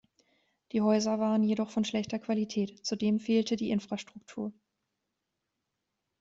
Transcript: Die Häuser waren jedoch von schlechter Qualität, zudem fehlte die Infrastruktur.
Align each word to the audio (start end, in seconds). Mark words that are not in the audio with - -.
Die 0.71 0.81
Häuser 0.81 1.19
waren 1.19 1.43
jedoch 1.43 1.69
von 1.69 1.85
schlechter 1.85 2.17
Qualität, 2.17 2.83
zudem 2.83 3.19
fehlte 3.19 3.55
die 3.55 3.69
Infrastruktur. 3.69 4.51